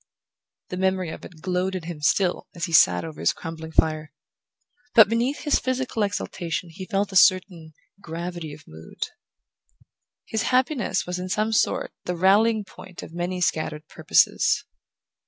[0.69, 4.11] The memory of it glowed in him still as he sat over his crumbling fire;
[4.95, 9.03] but beneath his physical exultation he felt a certain gravity of mood.
[10.25, 14.63] His happiness was in some sort the rallying point of many scattered purposes.